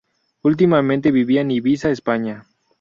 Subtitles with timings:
[0.41, 2.47] Últimamente vivía en Ibiza, España.